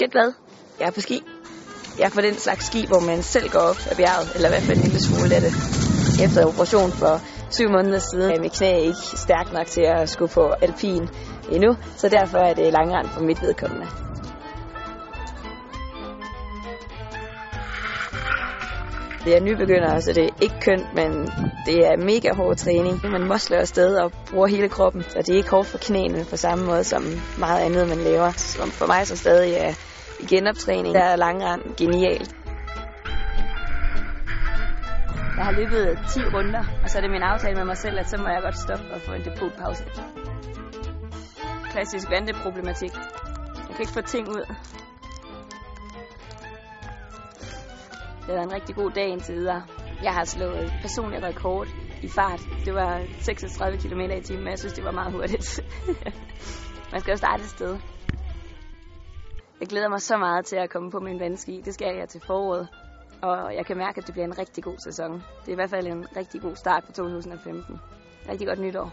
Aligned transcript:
Gæt 0.00 0.12
hvad? 0.12 0.32
Jeg 0.80 0.86
er 0.86 0.90
på 0.90 1.00
ski. 1.00 1.22
Jeg 1.98 2.04
er 2.06 2.10
på 2.10 2.20
den 2.20 2.34
slags 2.34 2.64
ski, 2.66 2.86
hvor 2.86 3.00
man 3.00 3.22
selv 3.22 3.48
går 3.50 3.64
op 3.70 3.80
af 3.90 3.96
bjerget, 3.96 4.28
eller 4.34 4.48
i 4.48 4.52
hvert 4.52 4.62
fald 4.62 4.78
en 4.78 4.84
lille 4.84 5.00
smule 5.08 5.34
af 5.34 5.40
det. 5.40 5.52
Efter 6.24 6.46
operation 6.46 6.92
for 6.92 7.14
syv 7.50 7.68
måneder 7.76 7.98
siden 7.98 8.30
er 8.30 8.40
mit 8.40 8.52
knæ 8.52 8.72
ikke 8.88 9.04
stærkt 9.26 9.52
nok 9.52 9.66
til 9.66 9.84
at 9.94 10.08
skulle 10.08 10.32
på 10.38 10.44
alpin 10.62 11.08
endnu, 11.54 11.76
så 11.96 12.08
derfor 12.08 12.38
er 12.38 12.54
det 12.54 12.72
langrand 12.72 13.08
for 13.08 13.20
mit 13.20 13.42
vedkommende. 13.42 13.86
Det 19.24 19.36
er 19.36 19.40
nybegynder, 19.40 20.00
så 20.00 20.12
det 20.12 20.24
er 20.24 20.34
ikke 20.40 20.60
kønt, 20.60 20.94
men 20.94 21.10
det 21.66 21.76
er 21.88 21.96
mega 21.96 22.30
hård 22.34 22.56
træning. 22.56 23.10
Man 23.10 23.28
mosler 23.28 23.58
afsted 23.58 23.96
og 23.96 24.12
bruger 24.30 24.46
hele 24.46 24.68
kroppen, 24.68 25.02
så 25.02 25.18
det 25.18 25.28
er 25.28 25.36
ikke 25.36 25.50
hårdt 25.50 25.68
for 25.68 25.78
knæene 25.78 26.24
på 26.30 26.36
samme 26.36 26.66
måde 26.66 26.84
som 26.84 27.02
meget 27.38 27.60
andet, 27.66 27.88
man 27.88 27.98
laver. 27.98 28.30
Som 28.32 28.70
for 28.70 28.86
mig 28.86 29.06
så 29.06 29.16
stadig 29.16 29.54
er 29.54 29.72
i 30.20 30.26
genoptræning, 30.26 30.94
der 30.94 31.02
er 31.02 31.16
langrand 31.16 31.62
genialt. 31.76 32.34
Jeg 35.36 35.44
har 35.44 35.52
løbet 35.52 35.98
10 36.14 36.20
runder, 36.34 36.64
og 36.82 36.90
så 36.90 36.98
er 36.98 37.02
det 37.02 37.10
min 37.10 37.22
aftale 37.22 37.56
med 37.56 37.64
mig 37.64 37.76
selv, 37.76 37.98
at 37.98 38.10
så 38.10 38.16
må 38.16 38.28
jeg 38.28 38.40
godt 38.42 38.58
stoppe 38.58 38.84
og 38.94 39.00
få 39.00 39.12
en 39.12 39.24
depotpause. 39.24 39.84
Klassisk 41.72 42.10
vandeproblematik. 42.10 42.92
Jeg 43.68 43.74
kan 43.76 43.80
ikke 43.80 43.92
få 43.92 44.00
ting 44.00 44.28
ud. 44.28 44.44
Det 48.30 48.38
var 48.38 48.44
en 48.44 48.52
rigtig 48.52 48.74
god 48.74 48.90
dag 48.90 49.08
indtil 49.08 49.34
videre. 49.34 49.62
Jeg 50.02 50.12
har 50.12 50.24
slået 50.24 50.72
personlig 50.82 51.22
rekord 51.22 51.68
i 52.02 52.08
fart. 52.08 52.40
Det 52.64 52.74
var 52.74 53.06
36 53.18 53.78
km 53.78 54.00
i 54.00 54.20
timen, 54.20 54.44
men 54.44 54.50
jeg 54.50 54.58
synes, 54.58 54.72
det 54.72 54.84
var 54.84 54.90
meget 54.90 55.12
hurtigt. 55.12 55.60
Man 56.92 57.00
skal 57.00 57.12
jo 57.12 57.16
starte 57.16 57.42
et 57.42 57.48
sted. 57.48 57.78
Jeg 59.60 59.68
glæder 59.68 59.88
mig 59.88 60.00
så 60.00 60.16
meget 60.16 60.44
til 60.44 60.56
at 60.56 60.70
komme 60.70 60.90
på 60.90 61.00
min 61.00 61.20
vandski. 61.20 61.62
Det 61.64 61.74
skal 61.74 61.96
jeg 61.96 62.08
til 62.08 62.20
foråret. 62.26 62.68
Og 63.22 63.54
jeg 63.54 63.66
kan 63.66 63.76
mærke, 63.76 63.98
at 63.98 64.06
det 64.06 64.12
bliver 64.14 64.26
en 64.26 64.38
rigtig 64.38 64.64
god 64.64 64.78
sæson. 64.84 65.12
Det 65.12 65.48
er 65.48 65.52
i 65.52 65.54
hvert 65.54 65.70
fald 65.70 65.86
en 65.86 66.06
rigtig 66.16 66.40
god 66.40 66.56
start 66.56 66.84
på 66.84 66.92
2015. 66.92 67.80
Rigtig 68.28 68.46
godt 68.46 68.58
nytår. 68.58 68.92